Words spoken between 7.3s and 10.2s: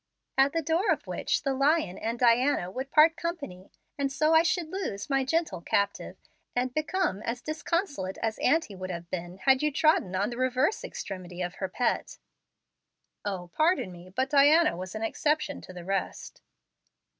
disconsolate as auntie would have been had you trodden